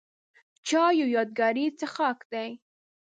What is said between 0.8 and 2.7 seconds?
یو یادګاري څښاک دی.